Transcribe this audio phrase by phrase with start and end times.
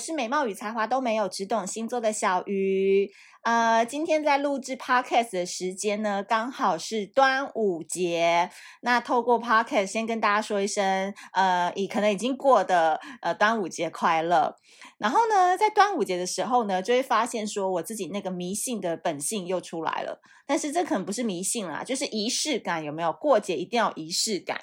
[0.00, 3.08] 是美貌与才华都没有，只懂星座的小鱼。
[3.42, 8.50] 呃，今天在录制 Podcast 的时间呢，刚好是端午节。
[8.82, 14.56] 那透过 Podcast 先跟大家说一声，呃，已可能已经过的呃端午节快乐。
[14.98, 20.20] 然后呢，在端午节的时候呢，就会发现说我自己那个迷信的本性又出来了。
[20.46, 23.12] 但是这可能不是迷信啦，就是仪式感，有没有？
[23.12, 24.60] 过节一定要仪式感。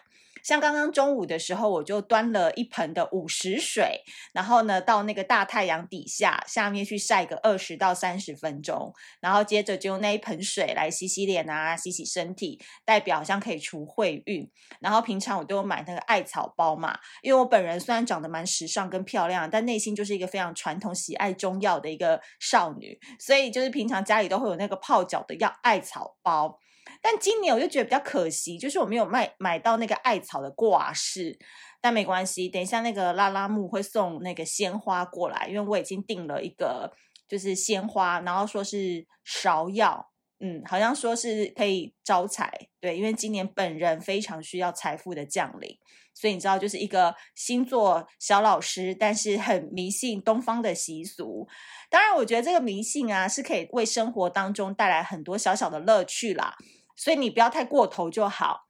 [0.47, 4.01] 像刚刚中午的时候，我就端了一盆的午时水，
[4.31, 14.49] 然后呢，到那个大太阳底下，下面去晒个二十到三十分钟，然后接着就用那一盆水来洗洗脸啊，洗洗身体，代表好像可以除晦运。
[14.79, 26.57] 然后平常我都有买那个艾草包嘛，因为我本人虽然长得蛮时尚跟漂亮，但内心就是一个非常传统、喜爱中药的一个少女，所以就是平常家里都会有那个泡脚的药艾草包。
[27.01, 31.37] 但今年我就觉得比较可惜，就是我没有卖买到那个艾草的挂饰，
[31.81, 36.91] 但没关系，等一下那个拉拉木会送那个鲜花过来，因为我已经订了一个
[37.27, 45.77] 就是鲜花，然后说是芍药，嗯，好像说是可以招财，对，因为今年本人非常需要财富的降临，
[46.13, 51.47] 所以你知道，就是一个星座小老师，但是很迷信东方的习俗。
[51.89, 56.55] 当然，我觉得这个迷信啊是可以为生活当中带来很多小小的乐趣啦。
[56.95, 58.66] 所以你不要太过头就好。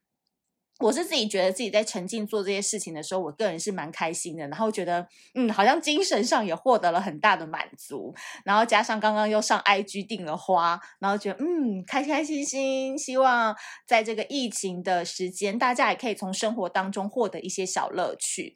[0.79, 8.13] 我是自己觉得自己在沉浸做这些事情的时候，我个人是蛮开心的，然后觉得嗯，好像精神上也获得了很大的满足。
[8.45, 12.95] 然后加上刚刚又上 IG 订了花，然后觉得嗯，开开心心。
[12.95, 13.55] 希望
[13.87, 18.55] 在这个疫情的时间，大家也可以从生活当中获得一些小乐趣。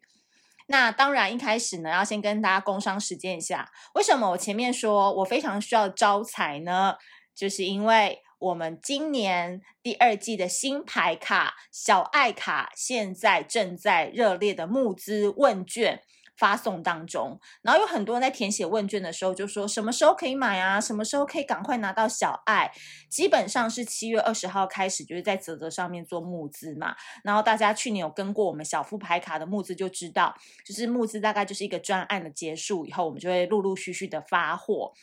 [0.67, 6.97] 那当然，一开始呢，要先跟大家工商时间一下，为什么我前面说我非常需要招财呢？
[7.33, 8.19] 就是因为。
[8.41, 16.01] 我们今年第二季的新牌卡小爱卡，现在正在热烈的募资问卷
[16.35, 17.39] 发送当中。
[17.61, 20.81] 然后有很多人在填写问卷的时候就说，什么时候可以买啊？
[20.81, 22.71] 什么时候可以赶快拿到小爱？
[23.11, 26.95] 基本上是七月二十号开始，就是在泽泽上面做募资嘛。
[27.23, 34.93] 然后大家去年有跟过我们小副牌卡的募资，就知道，就是募资大概就是一个专案的结束以后，我们就会陆陆续续的发货。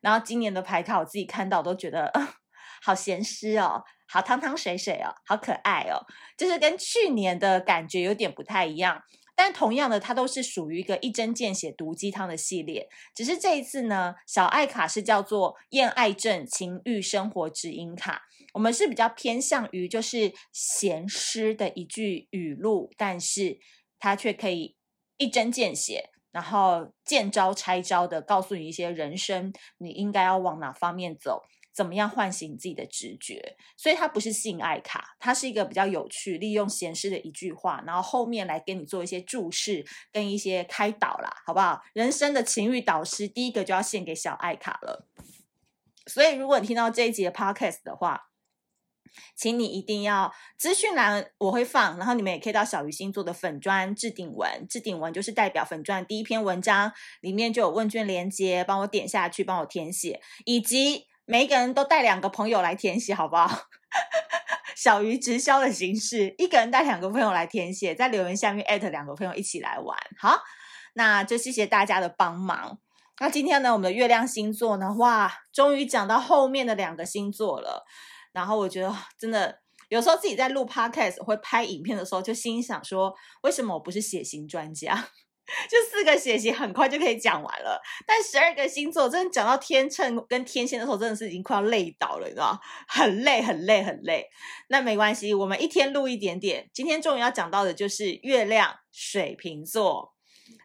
[0.00, 2.12] 然后今年的牌卡，我自己看到都觉得。
[2.84, 6.04] 好咸湿哦，好汤汤水水哦，好可爱哦，
[6.36, 9.02] 就是跟去年的感觉有点不太一样，
[9.34, 23.58] 但同样的，它都是属于一个一针见血毒鸡汤的系列，只是这一次呢，小爱卡是叫做厌爱症情欲生活指引卡，我们是比较偏向于就是咸湿的一句语录，但是
[23.98, 24.76] 它却可以
[25.16, 31.42] 一针见血，然后见招拆招的告诉你一些人生你应该要往哪方面走。
[31.74, 33.56] 怎么样唤醒自己的直觉？
[33.76, 41.82] 所以它不是性爱卡，它是一个比较有趣，利用咸湿的一句话，然后后面来给你做一些注释跟一些开导啦，好不好？
[41.92, 45.08] 人生的情欲导师，第一个就要献给小爱卡了。
[46.06, 48.28] 所以如果你听到这一集的 podcast 的话，
[49.34, 61.06] 请你一定要资讯栏我会放，然后你们也可以到小鱼星座的粉砖置顶文，置顶文就是代表粉专第一篇文章里面就有问卷连接，帮我点下去，帮我填写，以及。
[61.26, 63.48] 每一个人都带两个朋友来填写，好不好？
[64.76, 69.96] 小鱼直销的形式，一个人带两个朋友来填写，在留言下面艾特两个朋友一起来玩。
[70.18, 70.38] 好，
[70.94, 72.78] 那就谢谢大家的帮忙。
[73.20, 77.84] 那今天呢，我们的月亮星座呢，哇，终于讲到后面的两个星座了。
[78.32, 85.08] 然后我觉得真的，有时候自己在录 podcast 会拍影片的时候，就心想说，为什么我不是血型专家？
[85.68, 92.58] 就四个血型很快就可以讲完了，但十二个星座真的讲到天秤跟天蝎的时候，真的是已经快要累倒了，你知道？
[92.88, 94.26] 很累，很累，很累。
[94.68, 96.70] 那没关系，我们一天录一点点。
[96.72, 100.14] 今天终于要讲到的就是月亮水瓶座。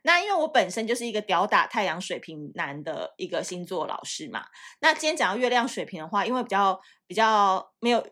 [0.03, 4.46] 那因为我本身就是一个吊打太阳水瓶男的一个星座老师嘛。
[4.79, 8.06] 那今天讲到月亮水瓶的话，因为比较比较没有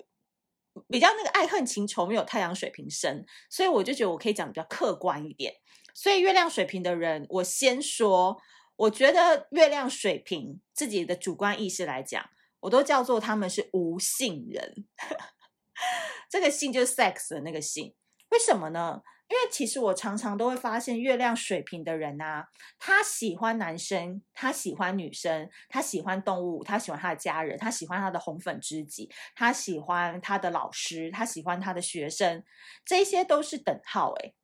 [0.90, 5.54] 比较那个爱恨情仇没有太阳水瓶深，所以我就觉得我可以讲比较客观一点。
[5.98, 8.40] 所以月亮水瓶的人，我先说，
[8.76, 12.24] 我觉得月亮水瓶自己的主观意识来讲，
[12.60, 14.86] 我都叫做他们是无性人。
[16.30, 17.96] 这个性就是 sex 的那个性，
[18.30, 19.02] 为什么呢？
[19.28, 22.48] 因为其实我常常都会发现，月亮水瓶的人啊，
[22.78, 32.44] 他喜欢男生，他喜欢女生，他喜欢动物，他喜欢他的家人，他喜欢他的红粉知己，他喜欢他的老师，他喜欢他的学生，
[32.86, 34.36] 这些都是等号诶。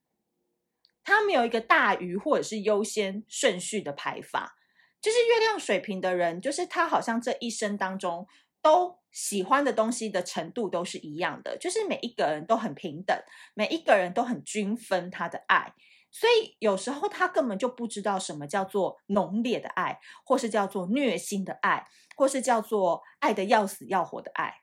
[1.03, 4.55] 他没有一个大于或者是优先顺序的排法，
[5.01, 8.27] 就是月亮水瓶的人，就是他好像这一生当中
[8.61, 13.17] 都喜欢的东西的程度都是一样的，就是每一个人都很平等，
[13.53, 15.73] 每一个人都很均分他的爱，
[16.09, 24.61] 所以有时候他根本就不知道什么叫做浓烈的爱，或是叫做虐心的爱，或是叫做爱的要死要活的爱。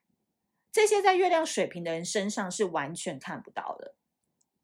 [0.73, 3.97] 这些在月亮水瓶的人身上是完全看不到的。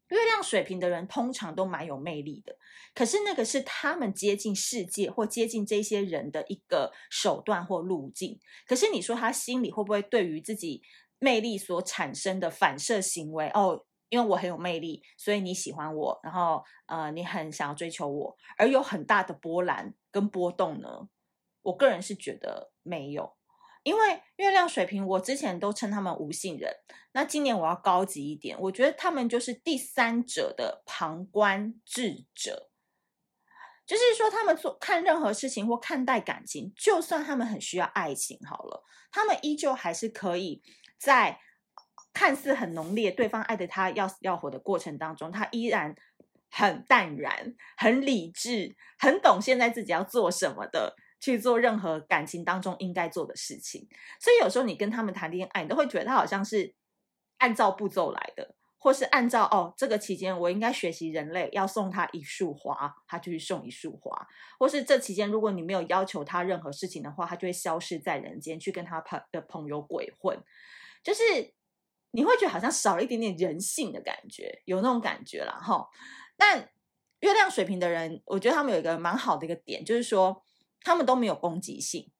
[0.09, 2.55] 月亮水瓶的人通常都蛮有魅力的，
[2.93, 8.39] 可是那个是他们接近世界或接近这些人的一个手段或路径。
[8.65, 10.81] 可是你说他心里会不会对于自己
[11.19, 13.83] 魅力所产生的反射行为哦？
[14.09, 21.09] 因为我很有魅力，所以你喜欢我，然后呃，你很想要追求我，而有很大的波澜跟波动呢？
[21.61, 23.36] 我个人是觉得没有，
[23.87, 26.75] 因为月亮水瓶，我之前都称他们无性人，
[27.13, 32.69] 那今年我要高级一点，我觉得他们就是第三者的旁观智者，
[33.85, 40.61] 就是说他们做看任何事情或看待感情，就算他们很需要爱情，好了，他们依旧还是可以
[40.99, 41.39] 在。
[42.13, 45.95] 看似很浓烈，对方爱的他要死要活的过程当中，他依然
[46.49, 53.87] 很淡然、很理智、很懂现在自己要做什么的，去做任何感情当中应该做的事情。
[54.19, 56.73] 所以有时候你跟他们谈恋爱，你都会觉得他好像是
[57.37, 64.15] 按照步骤来的，或是按照哦，这个期间我应该学习人类，要送他一束花，他就去送一束花；
[64.59, 70.41] 或是这期间如果你没有要求他任何事情的话，他就会消失在人间，去跟他朋的朋友鬼混，
[71.03, 71.53] 就是。
[72.11, 75.59] 你会觉得好像少了一点点人性的感觉，有那种感觉啦。
[75.61, 75.87] 哈。
[76.37, 76.71] 但
[77.19, 80.41] 月亮水瓶的人，我觉得他们有一个蛮好的一个点，就是说
[80.81, 82.11] 他们都没有攻击性，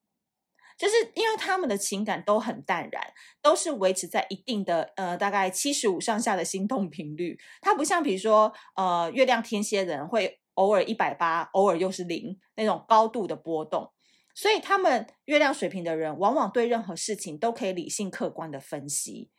[0.76, 3.12] 就是因为他们的情感都很淡然，
[3.42, 7.38] 都是维持在一定的呃大概七十五上下的心动频率。
[7.60, 13.92] 它不像比如说呃月亮天蝎人会偶尔一百八，偶尔又是零那种高度的波动，
[14.34, 19.30] 所以他们月亮水瓶的人往往对任何事情都可以理性客观的分析。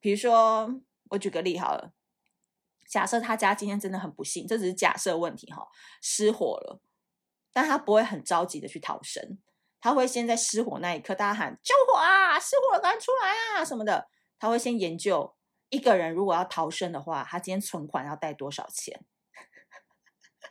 [0.00, 1.92] 比如说，我举个例好了，
[2.88, 5.68] 假设他家今天真的很不幸，这只是假设问题哈，
[6.00, 6.80] 失火了，
[7.52, 9.38] 但他不会很着急的去逃生，
[9.80, 14.08] 他会先在失火那一刻，大家喊救火啊，失火了，赶紧出来啊什么的，
[14.38, 15.34] 他会先研究
[15.68, 19.04] 一个人如果要逃生的话，他今天存款要带多少钱，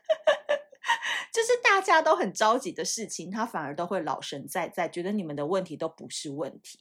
[1.32, 6.80] 就是大家都很着急的事情，他反而都会老神在在，觉得你们的问题都不是问题。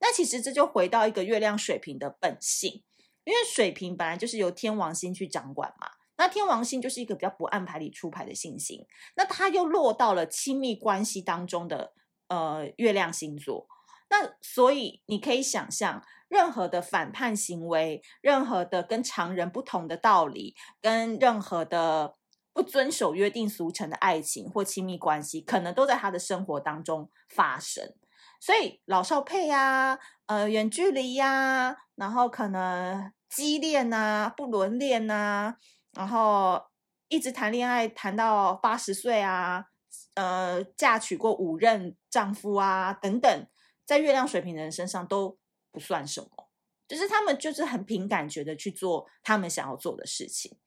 [0.00, 2.82] 那其实这就回到一个月亮水瓶的本性，
[3.24, 5.90] 因为水瓶本来就是由天王星去掌管嘛。
[6.22, 8.86] 那天王星就是一个比较不按牌理出牌的星星，
[9.16, 11.92] 那它又落到了亲密关系当中的
[12.28, 13.66] 呃月亮星座。
[14.08, 22.14] 那所以你可以想象，任何的反叛行为，任何的跟常人不同的道理，跟任何的
[22.52, 27.96] 不遵守约定俗成的爱情或亲密关系，可能都在他的生活当中发生。
[28.38, 35.56] 所以老少配呀、啊，呃，远距离呀、然后可能激恋呐、不伦恋呐、
[35.92, 36.62] 然后
[37.08, 39.66] 一直谈恋爱谈到八十岁啊，
[40.14, 43.46] 呃，嫁娶过五任丈夫啊，等等，
[43.84, 45.38] 在月亮水瓶的人身上都
[45.70, 46.48] 不算什么，
[46.88, 50.58] 就是他们就是很凭感觉的去做他们想要做的事情。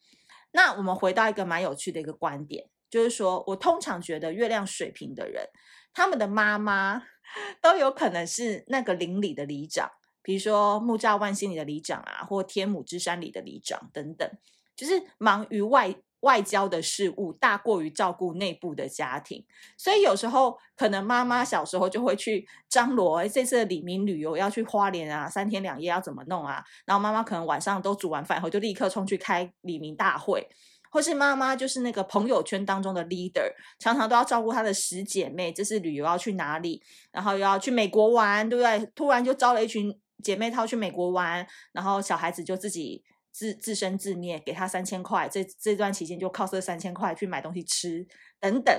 [0.52, 5.50] 那我们回到一个蛮有趣的一个观点，就是说我通常觉得月亮水瓶的人，
[5.94, 7.04] 他们的妈妈。
[7.60, 9.92] 都有可能是那个邻里的里长，
[10.22, 14.30] 比如说木栅万兴里的里长啊，或天母之山里的里长等等，
[14.76, 19.46] 就是忙于外外交的事务，大过于照顾内部的家庭。
[19.78, 26.64] 所以有时候可能妈妈小时候就会去张罗，哎，这次的李明旅游要去花莲啊，三天两夜要怎么弄啊？
[26.86, 30.48] 然后妈妈可能晚上都煮完饭后，就立刻冲去开李明大会。
[30.92, 38.90] 或是妈妈就是那个朋友圈当中的 leader，常常都要照顾她的十姐妹，这是旅游要去哪里，然后又要去美国玩，对不对？
[38.96, 43.04] 突然就招了一群姐妹她要去美国玩，然后小孩子就自己
[43.36, 48.08] 自自生自灭，给他三千块，这这段期间就靠这三千块去买东西吃
[48.40, 48.74] 等等，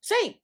[0.00, 0.42] 所以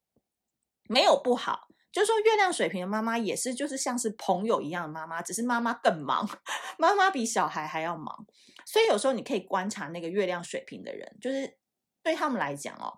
[0.84, 1.66] 没有不好。
[1.90, 6.24] 就是说，月亮水瓶的妈妈也是，就是像是朋友一样的妈妈，只是妈妈更忙，
[6.78, 8.24] 妈妈比小孩还要忙。
[8.64, 11.58] 所以有时候你可以观察那个月亮水瓶的人，就是
[12.04, 12.96] 对他们来讲哦，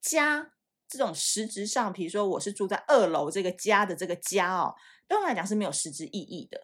[0.00, 0.50] 家
[0.88, 4.74] 这种实质上，比如说我是住在二楼这个家的这个家哦，
[5.06, 6.60] 对他们来讲是没有实质意义的。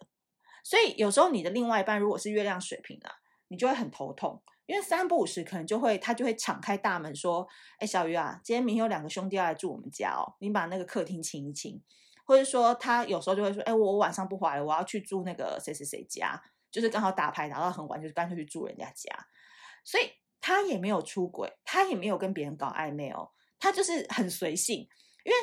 [0.63, 3.20] 所以有时候你的另外一半如果是月亮水瓶啊，
[3.51, 4.41] 你就会很头痛。
[4.65, 7.45] 因为三不五时可能就会，他就会敞开大门说
[7.79, 11.83] ：“哎，小鱼啊，今天明天有两个兄弟要来住我们家哦，你把那个客厅清一清。”
[12.23, 16.41] 或者说他有时候就会说：“哎，我晚上不回来，我要去住那个谁谁谁家，
[16.71, 19.13] 就是刚好打牌打到很晚，就是干脆去住人家家。”
[19.83, 24.87] 所以他也没有出轨，他也没有跟别人搞暧昧哦，他就是很随性。
[25.25, 25.37] 因为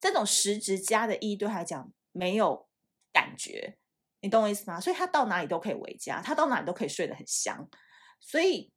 [0.00, 2.66] 这种实质家的意义对他来讲没有
[3.12, 3.78] 感觉，
[4.20, 4.80] 你懂我意思吗？
[4.80, 7.68] 所以他到哪里都可以为家，他到哪里都可以睡得很香。
[8.20, 8.72] 所以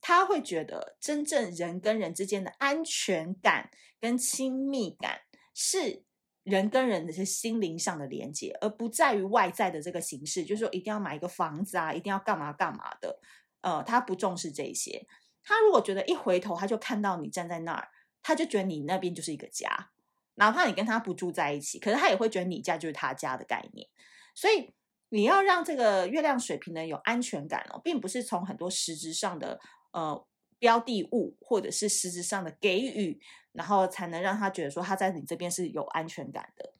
[0.00, 5.22] 他会觉得真正人跟人之间的安全感跟亲密感
[5.54, 6.04] 是
[6.44, 13.18] 人跟人的是心灵上的连接，而不在于外在的这个形式，就是说一定要买一个房子啊，一定要干嘛干嘛的。
[13.62, 15.04] 呃，他不重视这些。
[15.42, 17.88] 他如果觉得一回头他就看到你站在那儿，
[18.22, 19.90] 他就觉得你那边就是一个家，
[20.34, 23.88] 哪怕你跟他不住在一起，可是他也会觉得你家就是他家的概念。
[24.36, 24.72] 所以
[25.08, 29.58] 你要让这个月亮水瓶呢有安全感哦，并不是从很多实质上的
[29.92, 30.26] 呃
[30.58, 33.18] 标的物或者是实质上的给予，
[33.52, 36.72] 然后才能让他觉得说他在你这边是有安全感的。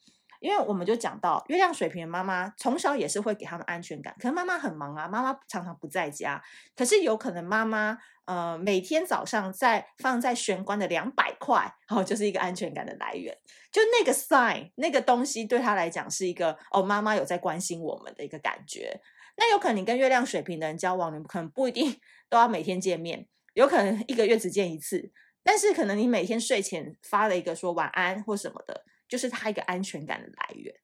[0.46, 6.40] 因为我们就讲到月亮水瓶的妈妈从小也是会给他们安全感，可是妈妈很忙啊，妈妈常常不在家，
[6.76, 13.36] 可是有可能妈妈呃每天早上在放在玄关的两百块，然后就是一个安全感的来源，
[13.72, 19.00] 就那个 sign 那个东西对他来讲是一个哦妈妈有在关心我们的一个感觉。
[19.36, 21.98] 那有可能你跟月亮水瓶的人交往，你可能不一定
[22.28, 25.10] 都要每天见面，有可能一个月只见一次，
[25.42, 28.84] 但是可能你每天睡前发了一个说晚安或什么的。
[29.08, 30.74] 就是他一个安全感的来源。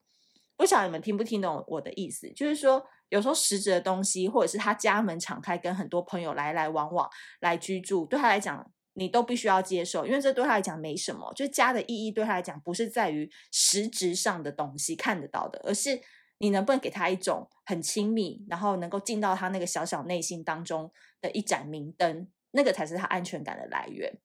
[0.56, 2.30] 不晓得你们听不听懂我的意思？
[2.34, 7.10] 就是说，有时候实质的东西，或者是他家门敞开，跟很多朋友来来往往
[7.40, 11.32] 来居住，对他来讲，你都必须要接受，因为这对他来讲没什么。
[11.34, 16.00] 就家的意义对他来讲，不是在于实质上的东西看得到的，而是
[16.38, 24.20] 你能不能给他一种很亲密，然后能够进到他那个小小内心当中的一盏明灯，那个才是他安全感的来源。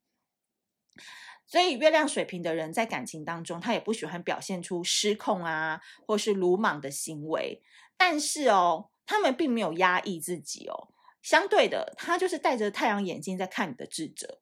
[1.48, 7.64] 所以，月亮水瓶的人在感情当中，他也不喜欢表现出失控啊，或是鲁莽的行为。
[7.96, 10.90] 但是哦，他们并没有压抑自己哦。
[11.22, 14.42] 相对的，他就是戴着太阳眼镜在看你的智者。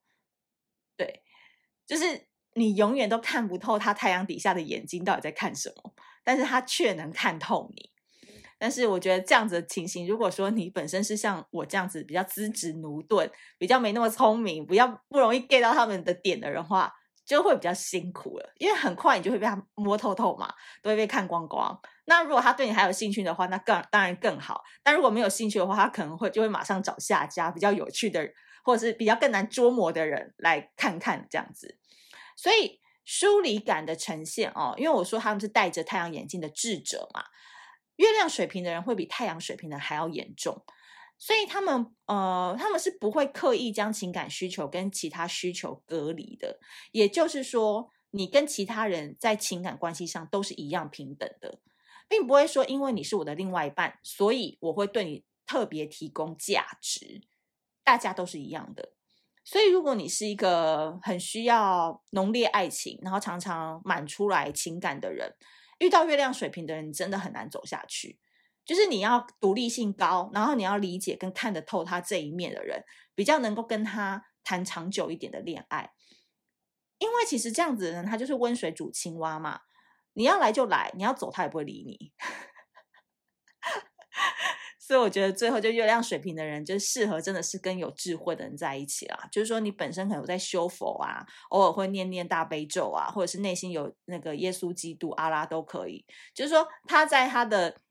[0.97, 1.23] 对，
[1.85, 5.93] 就是你永远都看不透他太阳底下的眼睛到底在看什么，
[6.23, 7.91] 但是他却能看透你。
[8.65, 13.29] 但是，我觉得这样子的情形，如果说你本身是像我这样子比较资质駑钝，
[13.59, 16.91] 比较没那么聪明，比较不容易 get 到他们的点的人话，
[17.23, 18.53] 就会比较辛苦了。
[18.57, 21.79] 因为很快你就会被他摸透透嘛，都会被看光光。
[22.05, 24.63] 那如果他对你还有兴趣的话，那更当然更好。
[24.81, 28.27] 但如果没有兴趣的话，他可能会就会马上找下家比较有趣的，
[28.63, 31.77] 或者是比较更难捉摸的人来看看这样子。
[32.35, 37.25] 所以疏离感的呈现哦，因为我说他们是戴着太阳眼镜的智者嘛。
[37.97, 40.63] 月亮水瓶的人会比太阳水瓶的还要严重，
[41.17, 46.59] 所以他们呃，他们是不会刻意将情感需求跟其他需求隔离的。
[46.91, 51.59] 也就是说，你跟其他人在情感关系上都是一样平等的，
[52.07, 57.21] 并不会说因为你是我的另外一半，所以我会对你特别提供价值。
[57.83, 58.93] 大家都是一样的。
[59.43, 65.35] 所以，如果你是一个很需要浓烈爱情，然后常常满出来情感的人。
[65.79, 68.19] 遇到月亮水平的人，真的很难走下去。
[68.65, 75.91] 就是你要独立性高，然后你要理解跟看得透他这一面的人，比较能够跟他谈长久一点的恋爱。
[76.97, 79.59] 因为其实这样子的人，他就是温水煮青蛙嘛。
[80.13, 82.13] 你要来就来，你要走他也不会理你。
[84.85, 89.27] 所以我觉得最后就月亮水瓶的人就适合真的是跟有智慧的人在一起啦。
[89.31, 96.05] 就是说你本身可能在修佛啊，偶尔会念念大悲咒啊，或者是内心有那个耶稣基督阿拉都可以。
[96.35, 97.81] 就是说他在他的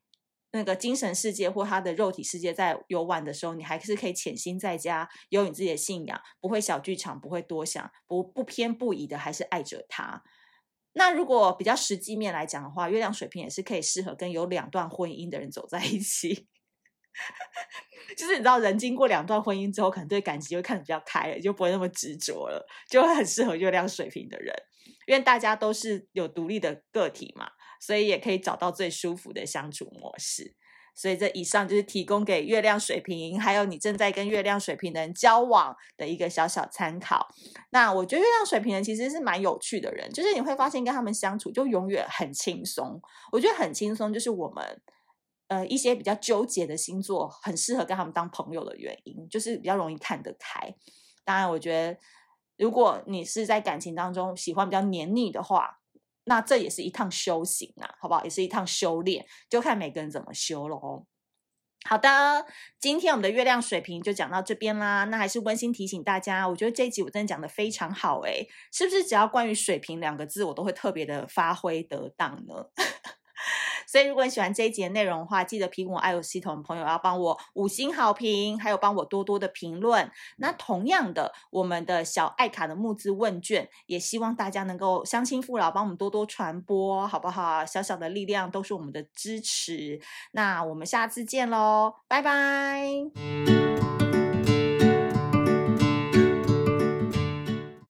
[0.53, 10.23] 那个精神世界或他的肉体世界在游玩的时候，你还是可以潜心在家，有你自己的信仰，不会小剧场，不会多想，不不偏不倚的，还是爱着他。
[10.93, 16.47] 那如果比较实际面来讲的话，月亮水瓶也是可以适合跟有两段婚姻的人走在一起。
[18.15, 24.53] 就是你知道，人经过两段婚姻之后，可能对感情就会看得比较开了，就不会那么执着了，就会很适合月亮水瓶的人，
[25.07, 27.47] 因为大家都是有独立的个体嘛，
[27.79, 30.55] 所以也可以找到最舒服的相处模式。
[30.97, 37.27] 所以这以上就是提供给月亮水瓶，还有你正在跟月亮水瓶的人交往的一个小小参考。
[37.71, 43.01] 那我觉得月亮水瓶人其实是蛮有趣的人，就是你会发现跟他们相处就永远很轻松。
[43.33, 44.81] 我觉得很轻松，就是我们。
[45.47, 50.75] 呃，一些比较纠结的星座很适合跟他们当朋友的原因，就是比较容易看得开。
[51.23, 51.99] 当然，我觉得
[52.57, 55.79] 如果你是在感情当中喜欢比较黏腻的话，
[56.23, 58.23] 那这也是一趟修行啊，好不好？
[58.23, 61.05] 也是一趟修炼，就看每个人怎么修了哦。
[61.87, 62.47] 好的，
[62.79, 65.03] 今天我们的月亮水瓶就讲到这边啦。
[65.03, 69.03] 那还是温馨提醒大家，我觉得这一集我真的讲得非常好诶，是不是？
[69.03, 72.71] 只要关于水瓶两个字，我都会特别的发挥得当呢？
[73.95, 80.11] 所以，如果你喜欢这一集的内容的话，记得苹果 iOS 系统的朋友要帮我五星好评，还有帮我多多的评论。
[80.35, 87.65] 那同样的，我们的小爱卡的募资问卷，也希望大家能够乡亲父老帮我们多多传播，好不好？
[87.65, 90.01] 小小的力量都是我们的支持。
[90.33, 93.94] 那我们下次见喽，拜拜。